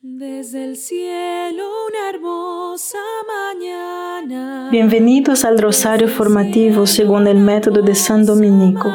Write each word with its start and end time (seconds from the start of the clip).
Desde 0.00 0.64
el 0.64 0.76
cielo 0.76 1.64
una 1.88 2.10
hermosa 2.10 2.98
mañana. 3.26 4.68
Bienvenidos 4.70 5.44
al 5.44 5.58
Rosario 5.58 6.06
Formativo 6.06 6.86
según 6.86 7.26
el 7.26 7.38
método 7.38 7.82
de 7.82 7.96
San 7.96 8.24
Dominico, 8.24 8.94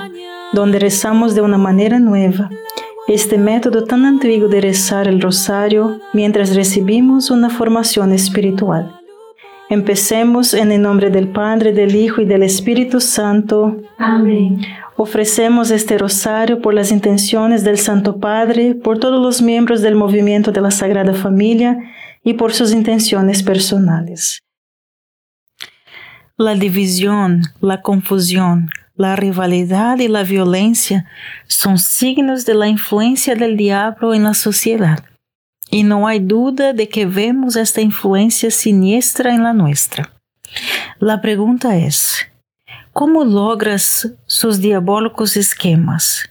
donde 0.53 0.79
rezamos 0.79 1.35
de 1.35 1.41
una 1.41 1.57
manera 1.57 1.99
nueva. 1.99 2.49
Este 3.09 3.37
método 3.37 3.83
tan 3.83 4.05
antiguo 4.05 4.47
de 4.47 4.61
rezar 4.61 5.09
el 5.09 5.19
rosario 5.19 5.99
mientras 6.13 6.55
recibimos 6.55 7.31
una 7.31 7.49
formación 7.49 8.13
espiritual. 8.13 9.02
Empecemos 9.73 10.53
en 10.53 10.71
el 10.71 10.83
nombre 10.83 11.09
del 11.09 11.29
Padre, 11.29 11.73
del 11.73 11.95
Hijo 11.95 12.21
y 12.21 12.25
del 12.25 12.43
Espíritu 12.43 12.99
Santo. 12.99 13.81
Amén. 13.97 14.61
Ofrecemos 14.97 15.71
este 15.71 15.97
rosario 15.97 16.61
por 16.61 16.75
las 16.75 16.91
intenciones 16.91 17.63
del 17.63 17.79
Santo 17.79 18.19
Padre, 18.19 18.75
por 18.75 18.99
todos 18.99 19.19
los 19.19 19.41
miembros 19.41 19.81
del 19.81 19.95
movimiento 19.95 20.51
de 20.51 20.61
la 20.61 20.69
Sagrada 20.69 21.15
Familia 21.15 21.75
y 22.23 22.33
por 22.35 22.53
sus 22.53 22.71
intenciones 22.71 23.41
personales. 23.41 24.43
La 26.37 26.53
división, 26.53 27.41
la 27.59 27.81
confusión, 27.81 28.69
la 28.95 29.15
rivalidad 29.15 29.97
y 29.97 30.07
la 30.07 30.21
violencia 30.21 31.07
son 31.47 31.79
signos 31.79 32.45
de 32.45 32.53
la 32.53 32.67
influencia 32.67 33.33
del 33.33 33.57
diablo 33.57 34.13
en 34.13 34.21
la 34.21 34.35
sociedad. 34.35 35.03
Y 35.69 35.83
no 35.83 36.07
hay 36.07 36.19
duda 36.19 36.73
de 36.73 36.87
que 36.89 37.05
vemos 37.05 37.55
esta 37.55 37.81
influencia 37.81 38.51
siniestra 38.51 39.33
en 39.33 39.43
la 39.43 39.53
nuestra. 39.53 40.11
La 40.99 41.21
pregunta 41.21 41.77
es, 41.77 42.27
¿Cómo 42.93 43.23
logras 43.23 44.13
sus 44.27 44.59
diabólicos 44.59 45.35
esquemas? 45.35 46.29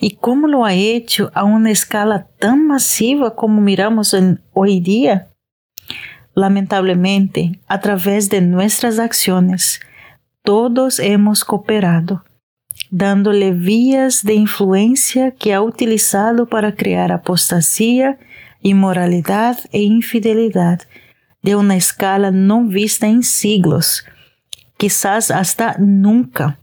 ¿Y 0.00 0.12
cómo 0.12 0.46
lo 0.46 0.64
ha 0.64 0.74
hecho 0.74 1.32
a 1.34 1.42
una 1.42 1.72
escala 1.72 2.28
tan 2.38 2.68
masiva 2.68 3.34
como 3.34 3.60
miramos 3.60 4.14
en 4.14 4.40
hoy 4.52 4.78
día? 4.78 5.30
Lamentablemente, 6.34 7.58
a 7.66 7.80
través 7.80 8.30
de 8.30 8.40
nuestras 8.42 9.00
acciones, 9.00 9.80
todos 10.44 11.00
hemos 11.00 11.44
cooperado, 11.44 12.24
dándole 12.92 13.50
vías 13.50 14.22
de 14.22 14.34
influencia 14.34 15.32
que 15.32 15.52
ha 15.52 15.60
utilizado 15.60 16.46
para 16.46 16.76
crear 16.76 17.10
apostasía, 17.10 18.18
inmoralidad 18.60 19.58
e 19.72 19.80
infidelidad 19.82 20.82
de 21.42 21.56
una 21.56 21.74
escala 21.74 22.30
no 22.30 22.62
vista 22.62 23.08
en 23.08 23.24
siglos 23.24 24.04
quizás 24.82 25.30
hasta 25.30 25.76
nunca. 25.78 26.58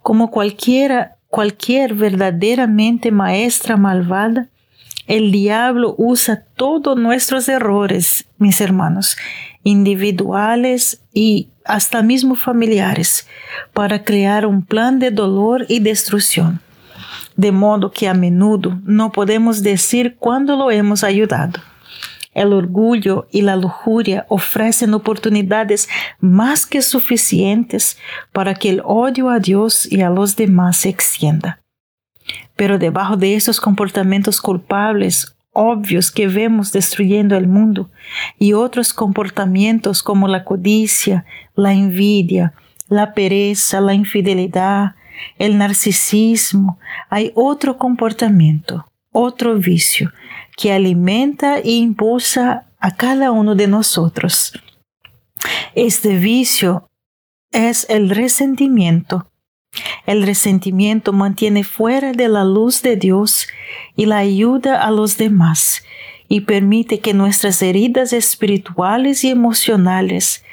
Como 0.00 0.30
cualquiera, 0.30 1.18
cualquier 1.28 1.92
verdaderamente 1.92 3.10
maestra 3.10 3.76
malvada, 3.76 4.48
el 5.06 5.30
diablo 5.30 5.94
usa 5.98 6.46
todos 6.56 6.96
nuestros 6.98 7.46
errores, 7.50 8.24
mis 8.38 8.58
hermanos, 8.62 9.18
individuales 9.64 11.02
y 11.12 11.50
hasta 11.64 12.02
mismo 12.02 12.34
familiares, 12.34 13.26
para 13.72 14.04
crear 14.04 14.46
un 14.46 14.64
plan 14.64 14.98
de 14.98 15.10
dolor 15.10 15.66
y 15.68 15.80
destrucción. 15.80 16.60
De 17.36 17.50
modo 17.50 17.90
que 17.90 18.08
a 18.08 18.14
menudo 18.14 18.78
no 18.84 19.10
podemos 19.10 19.62
decir 19.62 20.16
cuándo 20.18 20.56
lo 20.56 20.70
hemos 20.70 21.02
ayudado. 21.02 21.60
El 22.32 22.52
orgullo 22.52 23.28
y 23.30 23.42
la 23.42 23.56
lujuria 23.56 24.26
ofrecen 24.28 24.92
oportunidades 24.92 25.88
más 26.20 26.66
que 26.66 26.82
suficientes 26.82 27.96
para 28.32 28.54
que 28.54 28.70
el 28.70 28.82
odio 28.84 29.30
a 29.30 29.38
Dios 29.38 29.90
y 29.90 30.02
a 30.02 30.10
los 30.10 30.36
demás 30.36 30.78
se 30.78 30.88
extienda. 30.88 31.60
Pero 32.56 32.78
debajo 32.78 33.16
de 33.16 33.36
esos 33.36 33.60
comportamientos 33.60 34.40
culpables 34.40 35.33
obvios 35.54 36.10
que 36.10 36.28
vemos 36.28 36.72
destruyendo 36.72 37.36
el 37.36 37.48
mundo 37.48 37.90
y 38.38 38.52
otros 38.52 38.92
comportamientos 38.92 40.02
como 40.02 40.28
la 40.28 40.44
codicia, 40.44 41.24
la 41.54 41.72
envidia, 41.72 42.52
la 42.88 43.14
pereza, 43.14 43.80
la 43.80 43.94
infidelidad, 43.94 44.96
el 45.38 45.56
narcisismo, 45.56 46.78
hay 47.08 47.32
otro 47.34 47.78
comportamiento, 47.78 48.86
otro 49.12 49.54
vicio 49.54 50.12
que 50.56 50.72
alimenta 50.72 51.58
e 51.58 51.70
impulsa 51.70 52.66
a 52.78 52.96
cada 52.96 53.30
uno 53.30 53.54
de 53.54 53.68
nosotros. 53.68 54.52
Este 55.74 56.18
vicio 56.18 56.88
es 57.50 57.86
el 57.88 58.10
resentimiento. 58.10 59.30
El 60.06 60.24
resentimiento 60.24 61.12
mantiene 61.12 61.64
fuera 61.64 62.12
de 62.12 62.28
la 62.28 62.44
luz 62.44 62.82
de 62.82 62.96
Dios 62.96 63.48
y 63.96 64.06
la 64.06 64.18
ayuda 64.18 64.82
a 64.82 64.90
los 64.90 65.16
demás 65.16 65.82
y 66.28 66.42
permite 66.42 67.00
que 67.00 67.14
nuestras 67.14 67.62
heridas 67.62 68.12
espirituales 68.12 69.24
y 69.24 69.30
emocionales 69.30 70.44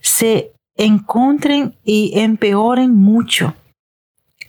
se 0.00 0.52
encuentren 0.76 1.76
y 1.84 2.18
empeoren 2.18 2.94
mucho. 2.94 3.54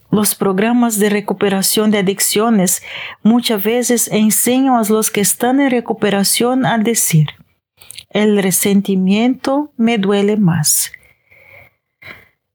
Los 0.10 0.36
programas 0.36 1.00
de 1.00 1.10
recuperación 1.10 1.92
de 1.92 2.00
adicciones 2.00 2.82
muchas 3.24 3.64
veces 3.64 4.08
enseñan 4.12 4.76
a 4.76 4.84
los 4.84 5.12
que 5.12 5.22
están 5.22 5.60
en 5.60 5.72
recuperación 5.72 6.66
a 6.66 6.78
decir, 6.78 7.28
el 8.10 8.42
resentimiento 8.42 9.72
me 9.76 9.98
duele 9.98 10.38
más. 10.38 10.92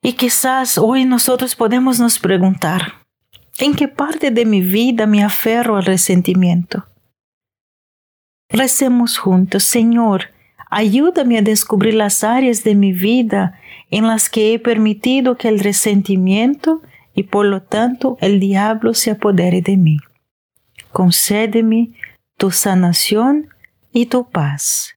Y 0.05 0.15
quizás 0.15 0.79
hoy 0.79 1.05
nosotros 1.05 1.55
podemos 1.55 2.01
nos 2.01 2.19
preguntar, 2.19 2.95
¿en 3.59 3.75
qué 3.75 3.87
parte 3.87 4.33
de 4.33 4.45
mi 4.45 4.61
vida 4.61 5.07
me 5.07 5.23
aferro 5.23 5.77
al 5.77 5.85
resentimiento? 5.85 6.85
Recemos 8.49 9.17
juntos, 9.17 9.63
Señor, 9.63 10.31
ayúdame 10.69 11.39
a 11.39 11.43
descubrir 11.43 11.95
las 11.95 12.25
áreas 12.25 12.65
de 12.65 12.75
mi 12.75 12.93
vida 12.93 13.61
en 13.91 14.09
las 14.09 14.29
que 14.29 14.53
he 14.53 14.59
permitido 14.59 15.37
que 15.37 15.49
el 15.49 15.61
resentimiento 15.61 16.83
y 17.15 17.23
por 17.23 17.47
lo 17.47 17.63
tanto 17.63 18.19
el 18.21 18.41
diablo 18.41 18.95
se 18.95 19.13
apodere 19.13 19.63
de 19.63 19.77
mí. 19.77 19.99
Concédeme 20.91 21.93
tu 22.37 22.51
sanación 22.51 23.49
y 23.93 24.07
tu 24.07 24.29
paz. 24.29 24.97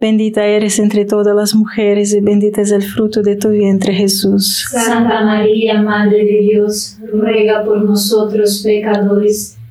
Bendita 0.00 0.46
eres 0.46 0.78
entre 0.78 1.04
todas 1.04 1.36
las 1.36 1.54
mujeres 1.54 2.14
y 2.14 2.20
bendito 2.20 2.62
es 2.62 2.72
el 2.72 2.82
fruto 2.82 3.20
de 3.20 3.36
tu 3.36 3.50
vientre 3.50 3.92
Jesús. 3.92 4.66
Santa 4.70 5.22
María, 5.26 5.82
Madre 5.82 6.24
de 6.24 6.38
Dios, 6.40 6.96
ruega 7.12 7.62
por 7.62 7.84
nosotros 7.84 8.62
pecadores, 8.64 9.58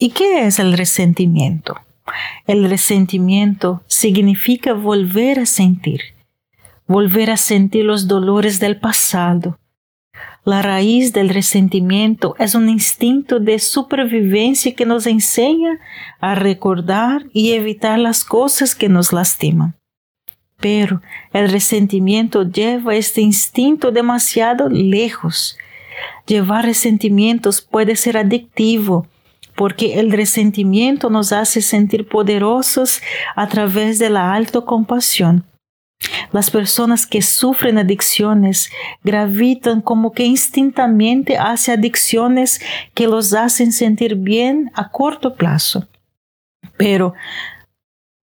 ¿Y 0.00 0.10
qué 0.10 0.46
es 0.46 0.60
el 0.60 0.74
resentimiento? 0.74 1.76
El 2.46 2.70
resentimiento 2.70 3.82
significa 3.88 4.72
volver 4.72 5.40
a 5.40 5.46
sentir, 5.46 6.00
volver 6.86 7.32
a 7.32 7.36
sentir 7.36 7.84
los 7.84 8.06
dolores 8.06 8.60
del 8.60 8.78
pasado. 8.78 9.58
La 10.44 10.62
raíz 10.62 11.12
del 11.12 11.30
resentimiento 11.30 12.36
es 12.38 12.54
un 12.54 12.68
instinto 12.68 13.40
de 13.40 13.58
supervivencia 13.58 14.72
que 14.76 14.86
nos 14.86 15.04
enseña 15.04 15.80
a 16.20 16.36
recordar 16.36 17.26
y 17.32 17.54
evitar 17.54 17.98
las 17.98 18.22
cosas 18.22 18.76
que 18.76 18.88
nos 18.88 19.12
lastiman. 19.12 19.74
Pero 20.60 21.02
el 21.32 21.50
resentimiento 21.50 22.44
lleva 22.44 22.94
este 22.94 23.20
instinto 23.20 23.90
demasiado 23.90 24.68
lejos. 24.68 25.58
Llevar 26.24 26.64
resentimientos 26.64 27.60
puede 27.60 27.96
ser 27.96 28.16
adictivo 28.16 29.08
porque 29.58 29.98
el 29.98 30.12
resentimiento 30.12 31.10
nos 31.10 31.32
hace 31.32 31.62
sentir 31.62 32.06
poderosos 32.08 33.02
a 33.34 33.48
través 33.48 33.98
de 33.98 34.08
la 34.08 34.32
autocompasión. 34.36 35.44
Las 36.30 36.48
personas 36.48 37.08
que 37.08 37.22
sufren 37.22 37.76
adicciones 37.76 38.70
gravitan 39.02 39.80
como 39.80 40.12
que 40.12 40.24
instintamente 40.24 41.38
hacia 41.38 41.74
adicciones 41.74 42.60
que 42.94 43.08
los 43.08 43.34
hacen 43.34 43.72
sentir 43.72 44.14
bien 44.14 44.70
a 44.74 44.90
corto 44.90 45.34
plazo, 45.34 45.88
pero 46.76 47.14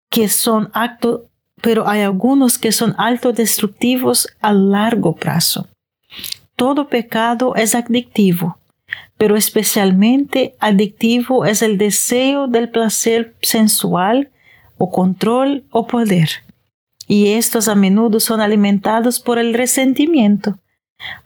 que 0.09 0.29
son 0.29 0.71
acto, 0.73 1.25
pero 1.61 1.85
hay 1.85 1.99
algunos 1.99 2.57
que 2.57 2.71
son 2.71 2.95
autodestructivos 2.97 4.29
a 4.39 4.53
largo 4.53 5.13
plazo. 5.13 5.67
Todo 6.55 6.87
pecado 6.87 7.55
es 7.55 7.75
adictivo 7.75 8.57
pero 9.17 9.37
especialmente 9.37 10.55
adictivo 10.59 11.45
es 11.45 11.61
el 11.61 11.77
deseo 11.77 12.47
del 12.47 12.69
placer 12.69 13.35
sensual 13.41 14.31
o 14.77 14.91
control 14.91 15.63
o 15.71 15.87
poder. 15.87 16.29
Y 17.07 17.33
estos 17.33 17.67
a 17.67 17.75
menudo 17.75 18.19
son 18.19 18.41
alimentados 18.41 19.19
por 19.19 19.37
el 19.37 19.53
resentimiento. 19.53 20.59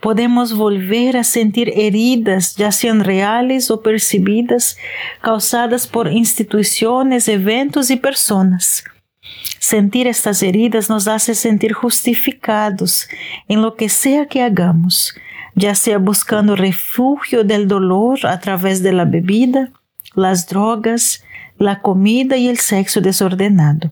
Podemos 0.01 0.53
volver 0.53 1.15
a 1.17 1.23
sentir 1.23 1.71
heridas, 1.75 2.55
ya 2.55 2.71
sean 2.71 3.03
reales 3.03 3.71
o 3.71 3.81
percibidas, 3.81 4.77
causadas 5.21 5.87
por 5.87 6.11
instituciones, 6.11 7.27
eventos 7.27 7.89
y 7.91 7.95
personas. 7.95 8.83
Sentir 9.59 10.07
estas 10.07 10.41
heridas 10.41 10.89
nos 10.89 11.07
hace 11.07 11.35
sentir 11.35 11.73
justificados 11.73 13.07
en 13.47 13.61
lo 13.61 13.75
que 13.75 13.89
sea 13.89 14.25
que 14.25 14.41
hagamos, 14.41 15.13
ya 15.55 15.75
sea 15.75 15.97
buscando 15.97 16.55
refugio 16.55 17.43
del 17.43 17.67
dolor 17.67 18.25
a 18.25 18.39
través 18.39 18.83
de 18.83 18.93
la 18.93 19.05
bebida, 19.05 19.71
las 20.15 20.47
drogas, 20.47 21.23
la 21.57 21.81
comida 21.81 22.37
y 22.37 22.47
el 22.47 22.57
sexo 22.57 23.01
desordenado, 23.01 23.91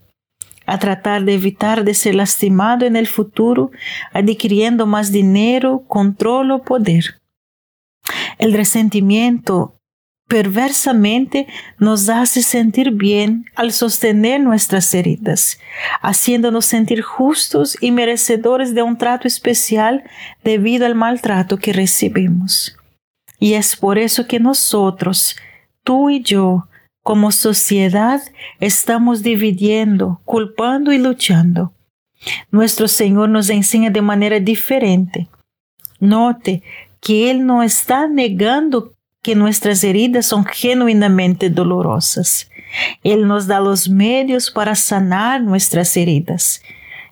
a 0.66 0.80
tratar 0.80 1.24
de 1.26 1.36
evitar 1.36 1.84
de 1.84 1.94
ser 1.94 2.16
lastimado 2.16 2.86
en 2.86 2.96
el 2.96 3.08
futuro, 3.08 3.72
adquiriendo 4.14 4.86
más 4.86 5.12
dinero, 5.12 5.84
control 5.88 6.52
o 6.52 6.64
poder. 6.64 7.20
El 8.38 8.54
resentimiento 8.54 9.77
perversamente 10.28 11.48
nos 11.80 12.10
hace 12.10 12.44
sentir 12.44 12.92
bien 12.92 13.46
al 13.56 13.72
sostener 13.72 14.42
nuestras 14.42 14.94
heridas, 14.94 15.60
haciéndonos 16.02 16.66
sentir 16.66 17.02
justos 17.02 17.78
y 17.80 17.92
merecedores 17.92 18.76
de 18.76 18.82
un 18.82 18.98
trato 18.98 19.28
especial 19.28 20.04
debido 20.44 20.86
al 20.86 20.96
maltrato 20.96 21.58
que 21.58 21.74
recibimos. 21.74 22.78
Y 23.40 23.54
es 23.54 23.76
por 23.76 23.98
eso 23.98 24.28
que 24.28 24.40
nosotros, 24.40 25.38
tú 25.84 26.10
y 26.10 26.22
yo, 26.22 26.68
como 27.04 27.32
sociedad, 27.32 28.22
estamos 28.60 29.24
dividiendo, 29.24 30.20
culpando 30.26 30.92
y 30.92 30.98
luchando. 30.98 31.72
Nuestro 32.52 32.90
Señor 32.90 33.30
nos 33.30 33.50
enseña 33.50 33.92
de 33.92 34.02
manera 34.02 34.40
diferente. 34.40 35.30
Note 36.00 36.64
que 37.00 37.32
Él 37.32 37.46
no 37.46 37.64
está 37.64 38.08
negando 38.08 38.97
que 39.28 39.36
nuestras 39.36 39.84
heridas 39.84 40.26
son 40.26 40.46
genuinamente 40.46 41.50
dolorosas. 41.50 42.50
Él 43.04 43.28
nos 43.28 43.46
da 43.46 43.60
los 43.60 43.90
medios 43.90 44.50
para 44.50 44.74
sanar 44.74 45.42
nuestras 45.42 45.98
heridas 45.98 46.62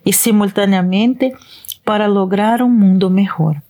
y 0.02 0.14
simultáneamente 0.14 1.34
para 1.84 2.08
lograr 2.08 2.62
un 2.62 2.78
mundo 2.78 3.10
mejor. 3.10 3.62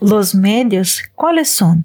Los 0.00 0.36
medios, 0.36 1.02
¿cuáles 1.16 1.50
son? 1.50 1.84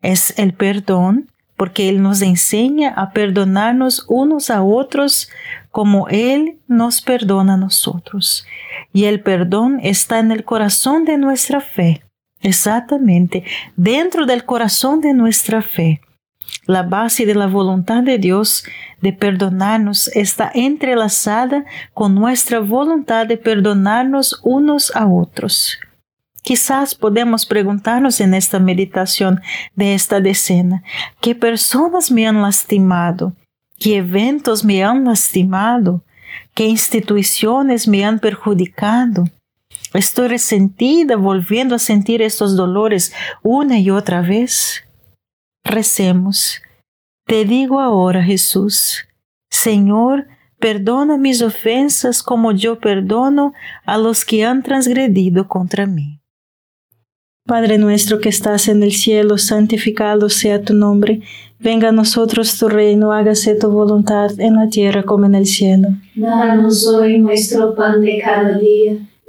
Es 0.00 0.32
el 0.38 0.52
perdón, 0.52 1.28
porque 1.56 1.88
Él 1.88 2.02
nos 2.02 2.22
enseña 2.22 2.90
a 2.90 3.10
perdonarnos 3.10 4.04
unos 4.06 4.48
a 4.48 4.62
otros 4.62 5.28
como 5.72 6.06
Él 6.06 6.60
nos 6.68 7.02
perdona 7.02 7.54
a 7.54 7.56
nosotros. 7.56 8.46
Y 8.92 9.06
el 9.06 9.22
perdón 9.24 9.80
está 9.82 10.20
en 10.20 10.30
el 10.30 10.44
corazón 10.44 11.04
de 11.04 11.18
nuestra 11.18 11.60
fe. 11.60 12.04
Exactamente, 12.40 13.44
dentro 13.76 14.26
del 14.26 14.44
corazón 14.44 15.00
de 15.00 15.12
nuestra 15.12 15.62
fe. 15.62 16.00
La 16.66 16.82
base 16.82 17.26
de 17.26 17.34
la 17.34 17.46
voluntad 17.46 18.02
de 18.02 18.18
Dios 18.18 18.64
de 19.00 19.12
perdonarnos 19.12 20.08
está 20.14 20.50
entrelazada 20.54 21.64
con 21.94 22.14
nuestra 22.14 22.60
voluntad 22.60 23.26
de 23.26 23.36
perdonarnos 23.36 24.40
unos 24.42 24.94
a 24.94 25.06
otros. 25.06 25.78
Quizás 26.42 26.94
podemos 26.94 27.44
preguntarnos 27.44 28.20
en 28.20 28.34
esta 28.34 28.58
meditación 28.58 29.40
de 29.74 29.94
esta 29.94 30.20
decena, 30.20 30.82
¿qué 31.20 31.34
personas 31.34 32.10
me 32.10 32.26
han 32.26 32.40
lastimado? 32.40 33.34
¿Qué 33.78 33.98
eventos 33.98 34.64
me 34.64 34.82
han 34.82 35.04
lastimado? 35.04 36.02
¿Qué 36.54 36.66
instituciones 36.66 37.86
me 37.86 38.04
han 38.04 38.18
perjudicado? 38.18 39.24
Estoy 39.94 40.28
resentida 40.28 41.16
volviendo 41.16 41.74
a 41.74 41.78
sentir 41.78 42.22
estos 42.22 42.56
dolores 42.56 43.12
una 43.42 43.78
y 43.78 43.90
otra 43.90 44.20
vez. 44.20 44.84
Recemos. 45.64 46.62
Te 47.26 47.44
digo 47.44 47.80
ahora, 47.80 48.22
Jesús, 48.22 49.06
Señor, 49.50 50.26
perdona 50.58 51.16
mis 51.16 51.42
ofensas 51.42 52.22
como 52.22 52.52
yo 52.52 52.78
perdono 52.78 53.52
a 53.84 53.98
los 53.98 54.24
que 54.24 54.44
han 54.44 54.62
transgredido 54.62 55.48
contra 55.48 55.86
mí. 55.86 56.20
Padre 57.46 57.78
nuestro 57.78 58.20
que 58.20 58.28
estás 58.28 58.68
en 58.68 58.82
el 58.82 58.92
cielo, 58.92 59.38
santificado 59.38 60.28
sea 60.28 60.62
tu 60.62 60.74
nombre. 60.74 61.22
Venga 61.58 61.88
a 61.88 61.92
nosotros 61.92 62.56
tu 62.58 62.68
reino, 62.68 63.12
hágase 63.12 63.56
tu 63.56 63.70
voluntad 63.70 64.38
en 64.38 64.54
la 64.54 64.68
tierra 64.68 65.02
como 65.02 65.26
en 65.26 65.34
el 65.34 65.46
cielo. 65.46 65.88
Danos 66.14 66.86
hoy 66.86 67.18
nuestro 67.18 67.74
pan 67.74 68.02
de 68.02 68.20
cada 68.22 68.56
día, 68.56 68.98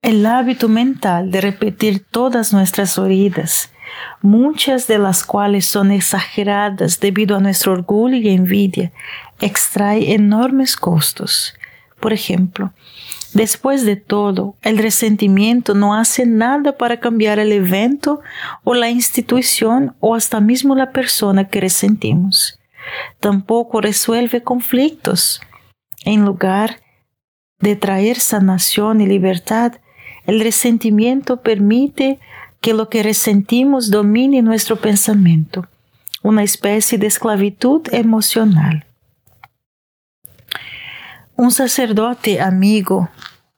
El 0.00 0.24
hábito 0.26 0.68
mental 0.68 1.32
de 1.32 1.40
repetir 1.40 2.04
todas 2.04 2.52
nuestras 2.52 2.98
oídas, 2.98 3.72
muchas 4.22 4.86
de 4.86 4.96
las 4.96 5.24
cuales 5.24 5.66
son 5.66 5.90
exageradas 5.90 7.00
debido 7.00 7.36
a 7.36 7.40
nuestro 7.40 7.72
orgullo 7.72 8.16
y 8.16 8.28
envidia, 8.28 8.92
extrae 9.40 10.14
enormes 10.14 10.76
costos. 10.76 11.54
Por 11.98 12.12
ejemplo, 12.12 12.72
después 13.34 13.84
de 13.84 13.96
todo, 13.96 14.54
el 14.62 14.78
resentimiento 14.78 15.74
no 15.74 15.96
hace 15.96 16.26
nada 16.26 16.78
para 16.78 17.00
cambiar 17.00 17.40
el 17.40 17.50
evento 17.50 18.20
o 18.62 18.74
la 18.74 18.90
institución 18.90 19.96
o 19.98 20.14
hasta 20.14 20.38
mismo 20.38 20.76
la 20.76 20.92
persona 20.92 21.48
que 21.48 21.60
resentimos. 21.60 22.60
Tampoco 23.18 23.80
resuelve 23.80 24.44
conflictos. 24.44 25.40
En 26.04 26.24
lugar 26.24 26.78
de 27.58 27.74
traer 27.74 28.20
sanación 28.20 29.00
y 29.00 29.06
libertad, 29.06 29.72
el 30.28 30.40
resentimiento 30.40 31.38
permite 31.38 32.20
que 32.60 32.74
lo 32.74 32.90
que 32.90 33.02
resentimos 33.02 33.90
domine 33.90 34.42
nuestro 34.42 34.76
pensamiento. 34.76 35.66
una 36.22 36.42
especie 36.42 36.98
de 36.98 37.06
esclavitud 37.06 37.82
emocional. 37.92 38.84
Un 41.36 41.52
sacerdote 41.52 42.40
amigo 42.40 43.08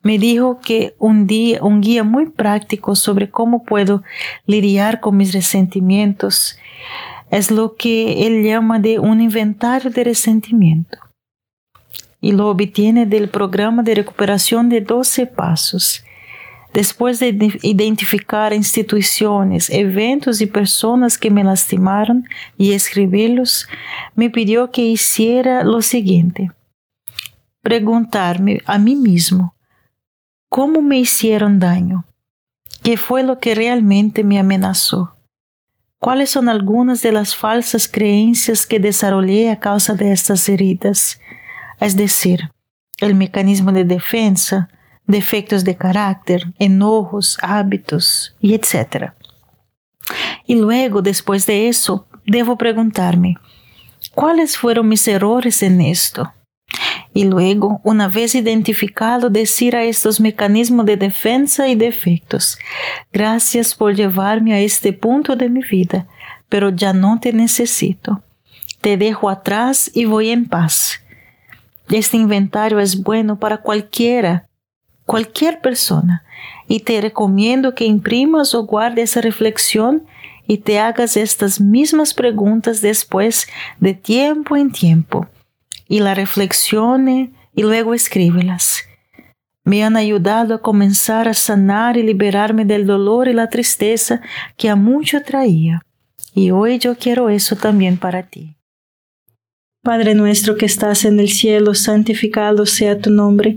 me 0.02 0.18
dijo 0.18 0.60
que 0.60 0.94
un 0.98 1.26
día 1.26 1.64
un 1.64 1.80
guía 1.80 2.04
muy 2.04 2.26
práctico 2.26 2.94
sobre 2.94 3.30
cómo 3.30 3.64
puedo 3.64 4.02
lidiar 4.46 5.00
con 5.00 5.16
mis 5.16 5.32
resentimientos 5.32 6.58
es 7.30 7.50
lo 7.50 7.74
que 7.76 8.26
él 8.26 8.44
llama 8.44 8.78
de 8.78 8.98
un 8.98 9.20
inventario 9.20 9.90
de 9.90 10.04
resentimiento 10.04 10.98
y 12.20 12.32
lo 12.32 12.48
obtiene 12.48 13.06
del 13.06 13.28
programa 13.28 13.82
de 13.82 13.94
recuperación 13.94 14.68
de 14.68 14.82
12 14.82 15.26
pasos. 15.26 16.04
Después 16.72 17.18
de 17.18 17.58
identificar 17.62 18.52
instituciones, 18.52 19.70
eventos 19.70 20.40
y 20.40 20.46
personas 20.46 21.18
que 21.18 21.30
me 21.30 21.42
lastimaron 21.42 22.28
y 22.56 22.72
escribirlos, 22.72 23.66
me 24.14 24.30
pidió 24.30 24.70
que 24.70 24.82
hiciera 24.82 25.64
lo 25.64 25.82
siguiente. 25.82 26.52
Preguntarme 27.62 28.62
a 28.66 28.78
mí 28.78 28.94
mismo, 28.94 29.54
¿cómo 30.48 30.80
me 30.80 30.98
hicieron 30.98 31.58
daño? 31.58 32.04
¿Qué 32.82 32.96
fue 32.96 33.24
lo 33.24 33.40
que 33.40 33.54
realmente 33.54 34.22
me 34.22 34.38
amenazó? 34.38 35.16
¿Cuáles 35.98 36.30
son 36.30 36.48
algunas 36.48 37.02
de 37.02 37.12
las 37.12 37.36
falsas 37.36 37.88
creencias 37.88 38.64
que 38.64 38.78
desarrollé 38.78 39.50
a 39.50 39.60
causa 39.60 39.94
de 39.94 40.12
estas 40.12 40.48
heridas? 40.48 41.20
Es 41.78 41.96
decir, 41.96 42.50
el 43.00 43.14
mecanismo 43.14 43.72
de 43.72 43.84
defensa, 43.84 44.70
defectos 45.10 45.64
de 45.64 45.76
carácter, 45.76 46.52
enojos, 46.58 47.38
hábitos 47.42 48.34
y 48.40 48.54
etc. 48.54 49.12
Y 50.46 50.56
luego, 50.56 51.02
después 51.02 51.46
de 51.46 51.68
eso, 51.68 52.06
debo 52.26 52.56
preguntarme, 52.56 53.36
¿cuáles 54.14 54.56
fueron 54.56 54.88
mis 54.88 55.06
errores 55.08 55.62
en 55.62 55.80
esto? 55.80 56.32
Y 57.12 57.24
luego, 57.24 57.80
una 57.82 58.08
vez 58.08 58.34
identificado, 58.34 59.30
decir 59.30 59.74
a 59.74 59.82
estos 59.82 60.20
mecanismos 60.20 60.86
de 60.86 60.96
defensa 60.96 61.68
y 61.68 61.74
defectos, 61.74 62.58
gracias 63.12 63.74
por 63.74 63.94
llevarme 63.94 64.54
a 64.54 64.60
este 64.60 64.92
punto 64.92 65.34
de 65.34 65.48
mi 65.48 65.62
vida, 65.62 66.06
pero 66.48 66.70
ya 66.70 66.92
no 66.92 67.18
te 67.20 67.32
necesito. 67.32 68.22
Te 68.80 68.96
dejo 68.96 69.28
atrás 69.28 69.90
y 69.92 70.04
voy 70.04 70.30
en 70.30 70.46
paz. 70.46 71.00
Este 71.90 72.16
inventario 72.16 72.78
es 72.78 73.02
bueno 73.02 73.38
para 73.40 73.58
cualquiera 73.58 74.49
cualquier 75.10 75.60
persona 75.60 76.22
y 76.68 76.80
te 76.80 77.00
recomiendo 77.00 77.74
que 77.74 77.84
imprimas 77.84 78.54
o 78.54 78.62
guardes 78.62 79.10
esa 79.10 79.20
reflexión 79.20 80.04
y 80.46 80.58
te 80.58 80.78
hagas 80.78 81.16
estas 81.16 81.60
mismas 81.60 82.14
preguntas 82.14 82.80
después 82.80 83.48
de 83.80 83.94
tiempo 83.94 84.56
en 84.56 84.70
tiempo 84.70 85.26
y 85.88 85.98
la 85.98 86.14
reflexione 86.14 87.32
y 87.56 87.62
luego 87.62 87.92
escríbelas. 87.92 88.84
Me 89.64 89.82
han 89.82 89.96
ayudado 89.96 90.54
a 90.54 90.62
comenzar 90.62 91.26
a 91.26 91.34
sanar 91.34 91.96
y 91.96 92.04
liberarme 92.04 92.64
del 92.64 92.86
dolor 92.86 93.26
y 93.26 93.32
la 93.32 93.48
tristeza 93.48 94.20
que 94.56 94.68
a 94.68 94.76
mucho 94.76 95.22
traía. 95.24 95.82
Y 96.36 96.52
hoy 96.52 96.78
yo 96.78 96.94
quiero 96.94 97.30
eso 97.30 97.56
también 97.56 97.96
para 97.96 98.22
ti. 98.22 98.54
Padre 99.82 100.14
nuestro 100.14 100.58
que 100.58 100.66
estás 100.66 101.06
en 101.06 101.18
el 101.20 101.30
cielo, 101.30 101.74
santificado 101.74 102.66
sea 102.66 103.00
tu 103.00 103.08
nombre. 103.10 103.56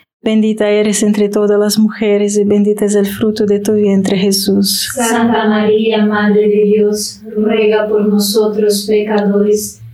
Bendita 0.23 0.69
eres 0.69 1.01
entre 1.01 1.29
todas 1.29 1.59
las 1.59 1.79
mujeres 1.79 2.37
y 2.37 2.43
bendito 2.43 2.85
es 2.85 2.93
el 2.93 3.07
fruto 3.07 3.47
de 3.47 3.59
tu 3.59 3.73
vientre 3.73 4.15
Jesús. 4.15 4.91
Santa 4.93 5.47
María, 5.47 6.05
Madre 6.05 6.41
de 6.41 6.63
Dios, 6.65 7.21
ruega 7.35 7.87
por 7.87 8.07
nosotros 8.07 8.85
pecadores 8.87 9.80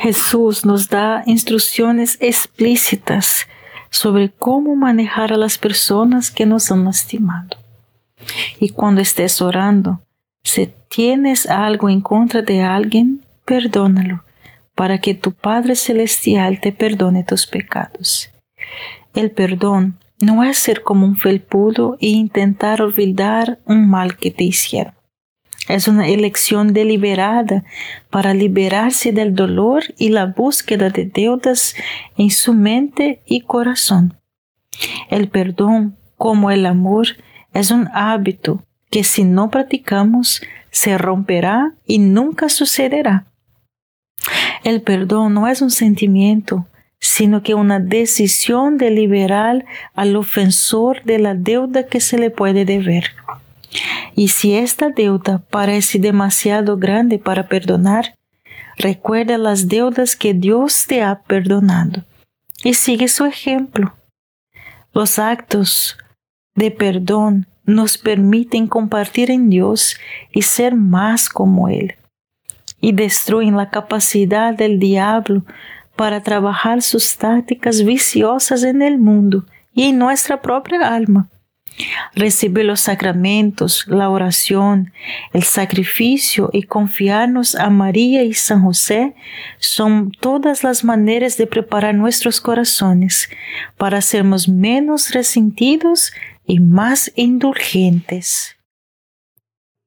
Jesús 0.00 0.64
nos 0.64 0.88
da 0.88 1.22
instrucciones 1.26 2.16
explícitas 2.20 3.46
sobre 3.90 4.30
cómo 4.30 4.74
manejar 4.74 5.30
a 5.30 5.36
las 5.36 5.58
personas 5.58 6.30
que 6.30 6.46
nos 6.46 6.72
han 6.72 6.86
lastimado. 6.86 7.58
Y 8.58 8.70
cuando 8.70 9.02
estés 9.02 9.42
orando, 9.42 10.00
si 10.42 10.72
tienes 10.88 11.44
algo 11.46 11.90
en 11.90 12.00
contra 12.00 12.40
de 12.40 12.62
alguien, 12.62 13.26
perdónalo, 13.44 14.24
para 14.74 14.96
que 14.98 15.12
tu 15.12 15.32
Padre 15.32 15.76
Celestial 15.76 16.60
te 16.60 16.72
perdone 16.72 17.22
tus 17.22 17.46
pecados. 17.46 18.30
El 19.12 19.30
perdón 19.32 19.98
no 20.18 20.44
es 20.44 20.56
ser 20.56 20.82
como 20.82 21.04
un 21.04 21.18
felpudo 21.18 21.98
e 22.00 22.08
intentar 22.08 22.80
olvidar 22.80 23.58
un 23.66 23.86
mal 23.86 24.16
que 24.16 24.30
te 24.30 24.44
hicieron. 24.44 24.94
Es 25.68 25.88
una 25.88 26.08
elección 26.08 26.72
deliberada 26.72 27.64
para 28.10 28.34
liberarse 28.34 29.12
del 29.12 29.34
dolor 29.34 29.84
y 29.98 30.08
la 30.08 30.26
búsqueda 30.26 30.90
de 30.90 31.04
deudas 31.04 31.74
en 32.16 32.30
su 32.30 32.54
mente 32.54 33.20
y 33.26 33.42
corazón. 33.42 34.18
El 35.10 35.28
perdón, 35.28 35.96
como 36.16 36.50
el 36.50 36.66
amor, 36.66 37.06
es 37.52 37.70
un 37.70 37.88
hábito 37.92 38.64
que 38.90 39.04
si 39.04 39.24
no 39.24 39.50
practicamos 39.50 40.42
se 40.70 40.98
romperá 40.98 41.74
y 41.86 41.98
nunca 41.98 42.48
sucederá. 42.48 43.26
El 44.64 44.82
perdón 44.82 45.34
no 45.34 45.48
es 45.48 45.62
un 45.62 45.70
sentimiento, 45.70 46.66
sino 46.98 47.42
que 47.42 47.54
una 47.54 47.80
decisión 47.80 48.76
de 48.76 48.90
liberar 48.90 49.64
al 49.94 50.16
ofensor 50.16 51.02
de 51.04 51.18
la 51.18 51.34
deuda 51.34 51.86
que 51.86 52.00
se 52.00 52.18
le 52.18 52.30
puede 52.30 52.64
deber. 52.64 53.04
Y 54.14 54.28
si 54.28 54.54
esta 54.54 54.90
deuda 54.90 55.38
parece 55.50 55.98
demasiado 55.98 56.76
grande 56.76 57.18
para 57.18 57.48
perdonar, 57.48 58.16
recuerda 58.76 59.38
las 59.38 59.68
deudas 59.68 60.16
que 60.16 60.34
Dios 60.34 60.86
te 60.86 61.02
ha 61.02 61.22
perdonado 61.22 62.04
y 62.64 62.74
sigue 62.74 63.08
su 63.08 63.24
ejemplo. 63.24 63.94
Los 64.92 65.18
actos 65.18 65.96
de 66.54 66.70
perdón 66.70 67.46
nos 67.64 67.96
permiten 67.96 68.66
compartir 68.66 69.30
en 69.30 69.48
Dios 69.48 69.96
y 70.32 70.42
ser 70.42 70.74
más 70.74 71.28
como 71.28 71.68
Él, 71.68 71.94
y 72.80 72.92
destruyen 72.92 73.56
la 73.56 73.70
capacidad 73.70 74.54
del 74.54 74.78
diablo 74.78 75.44
para 75.96 76.22
trabajar 76.22 76.82
sus 76.82 77.16
tácticas 77.16 77.84
viciosas 77.84 78.64
en 78.64 78.82
el 78.82 78.98
mundo 78.98 79.44
y 79.72 79.84
en 79.84 79.98
nuestra 79.98 80.40
propia 80.40 80.94
alma. 80.94 81.28
Recibir 82.14 82.64
los 82.64 82.80
sacramentos, 82.80 83.84
la 83.86 84.10
oración, 84.10 84.92
el 85.32 85.42
sacrificio 85.44 86.50
y 86.52 86.64
confiarnos 86.64 87.54
a 87.54 87.70
María 87.70 88.22
y 88.24 88.34
San 88.34 88.62
José 88.62 89.14
son 89.58 90.10
todas 90.10 90.64
las 90.64 90.84
maneras 90.84 91.36
de 91.36 91.46
preparar 91.46 91.94
nuestros 91.94 92.40
corazones 92.40 93.28
para 93.76 94.00
sermos 94.00 94.48
menos 94.48 95.12
resentidos 95.12 96.12
y 96.46 96.60
más 96.60 97.12
indulgentes. 97.14 98.56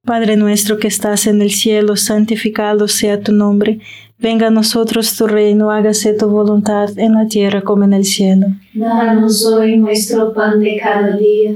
Padre 0.06 0.36
nuestro 0.36 0.80
que 0.80 0.88
estás 0.88 1.28
en 1.28 1.42
el 1.42 1.52
cielo, 1.52 1.96
santificado 1.96 2.90
sea 2.90 3.22
tu 3.22 3.32
nombre. 3.32 3.80
Venga 4.20 4.48
a 4.48 4.50
nosotros 4.52 5.16
tu 5.16 5.28
reino, 5.28 5.72
hágase 5.72 6.14
tu 6.14 6.28
voluntad 6.30 6.90
en 6.98 7.14
la 7.14 7.28
tierra 7.28 7.62
como 7.62 7.86
en 7.86 7.94
el 7.94 8.04
cielo. 8.04 8.48
Danos 8.74 9.46
hoy 9.46 9.78
nuestro 9.78 10.34
pan 10.34 10.60
de 10.60 10.78
cada 10.82 11.16
día 11.16 11.56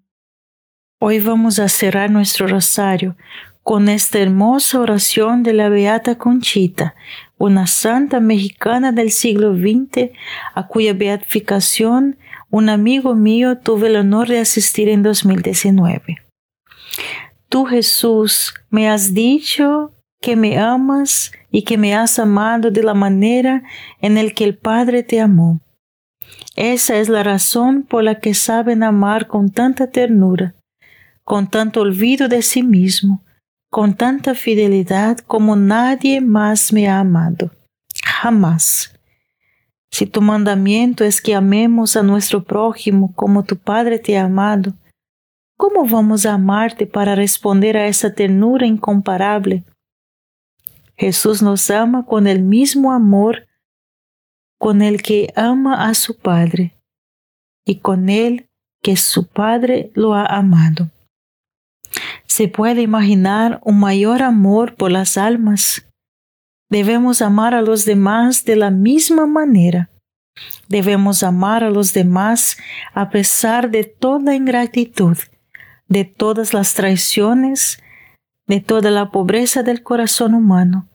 Hoy 1.03 1.19
vamos 1.19 1.57
a 1.57 1.67
cerrar 1.67 2.11
nuestro 2.11 2.45
rosario 2.45 3.15
con 3.63 3.89
esta 3.89 4.19
hermosa 4.19 4.79
oración 4.79 5.41
de 5.41 5.51
la 5.51 5.67
Beata 5.67 6.19
Conchita, 6.19 6.93
una 7.39 7.65
santa 7.65 8.19
mexicana 8.19 8.91
del 8.91 9.09
siglo 9.09 9.55
XX 9.55 10.11
a 10.53 10.67
cuya 10.67 10.93
beatificación 10.93 12.17
un 12.51 12.69
amigo 12.69 13.15
mío 13.15 13.57
tuve 13.57 13.87
el 13.87 13.95
honor 13.95 14.27
de 14.27 14.41
asistir 14.41 14.89
en 14.89 15.01
2019. 15.01 16.17
Tú 17.49 17.65
Jesús 17.65 18.53
me 18.69 18.87
has 18.87 19.15
dicho 19.15 19.93
que 20.21 20.35
me 20.35 20.59
amas 20.59 21.31
y 21.49 21.63
que 21.63 21.79
me 21.79 21.95
has 21.95 22.19
amado 22.19 22.69
de 22.69 22.83
la 22.83 22.93
manera 22.93 23.63
en 24.01 24.19
el 24.19 24.35
que 24.35 24.43
el 24.43 24.55
Padre 24.55 25.01
te 25.01 25.19
amó. 25.19 25.61
Esa 26.55 26.97
es 26.97 27.09
la 27.09 27.23
razón 27.23 27.81
por 27.81 28.03
la 28.03 28.19
que 28.19 28.35
saben 28.35 28.83
amar 28.83 29.25
con 29.25 29.49
tanta 29.49 29.89
ternura, 29.89 30.53
con 31.23 31.47
tanto 31.49 31.81
olvido 31.81 32.27
de 32.27 32.41
sí 32.41 32.63
mismo, 32.63 33.23
con 33.69 33.95
tanta 33.95 34.35
fidelidad 34.35 35.19
como 35.19 35.55
nadie 35.55 36.21
más 36.21 36.73
me 36.73 36.87
ha 36.87 36.99
amado. 36.99 37.51
Jamás. 38.03 38.93
Si 39.91 40.05
tu 40.05 40.21
mandamiento 40.21 41.03
es 41.03 41.21
que 41.21 41.35
amemos 41.35 41.95
a 41.95 42.03
nuestro 42.03 42.43
prójimo 42.43 43.13
como 43.13 43.43
tu 43.43 43.57
Padre 43.57 43.99
te 43.99 44.17
ha 44.17 44.25
amado, 44.25 44.73
¿cómo 45.57 45.85
vamos 45.85 46.25
a 46.25 46.33
amarte 46.33 46.85
para 46.85 47.15
responder 47.15 47.77
a 47.77 47.87
esa 47.87 48.13
ternura 48.13 48.65
incomparable 48.65 49.65
Jesús 51.01 51.41
nos 51.41 51.71
ama 51.71 52.05
con 52.05 52.27
el 52.27 52.43
mismo 52.43 52.91
amor 52.91 53.47
con 54.59 54.83
el 54.83 55.01
que 55.01 55.33
ama 55.35 55.89
a 55.89 55.95
su 55.95 56.15
Padre 56.15 56.77
y 57.65 57.79
con 57.79 58.07
el 58.07 58.47
que 58.83 58.95
su 58.95 59.25
Padre 59.25 59.89
lo 59.95 60.13
ha 60.13 60.27
amado. 60.27 60.91
¿Se 62.25 62.47
puede 62.47 62.81
imaginar 62.81 63.59
un 63.63 63.79
mayor 63.79 64.21
amor 64.21 64.75
por 64.75 64.91
las 64.91 65.17
almas? 65.17 65.87
Debemos 66.69 67.21
amar 67.21 67.53
a 67.53 67.61
los 67.61 67.85
demás 67.85 68.45
de 68.45 68.55
la 68.55 68.71
misma 68.71 69.27
manera. 69.27 69.89
Debemos 70.67 71.23
amar 71.23 71.63
a 71.63 71.69
los 71.69 71.93
demás 71.93 72.57
a 72.93 73.09
pesar 73.09 73.69
de 73.69 73.83
toda 73.83 74.35
ingratitud, 74.35 75.17
de 75.87 76.05
todas 76.05 76.53
las 76.53 76.73
traiciones, 76.73 77.83
de 78.47 78.61
toda 78.61 78.91
la 78.91 79.11
pobreza 79.11 79.63
del 79.63 79.83
corazón 79.83 80.33
humano 80.33 80.87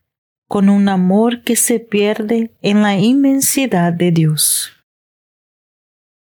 con 0.48 0.68
un 0.68 0.88
amor 0.88 1.42
que 1.42 1.56
se 1.56 1.80
pierde 1.80 2.52
en 2.62 2.82
la 2.82 2.96
inmensidad 2.96 3.92
de 3.92 4.12
Dios. 4.12 4.75